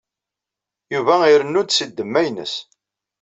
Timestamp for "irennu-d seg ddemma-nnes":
1.33-2.53